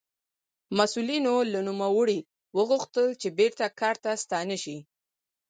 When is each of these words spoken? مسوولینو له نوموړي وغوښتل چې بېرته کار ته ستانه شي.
مسوولینو 0.77 1.35
له 1.53 1.59
نوموړي 1.67 2.19
وغوښتل 2.57 3.07
چې 3.21 3.27
بېرته 3.39 3.65
کار 3.79 3.95
ته 4.03 4.11
ستانه 4.23 4.57
شي. 4.63 4.77